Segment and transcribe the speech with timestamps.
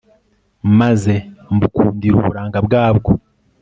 [0.79, 1.13] maze
[1.55, 3.09] mbukundira uburanga bwabwo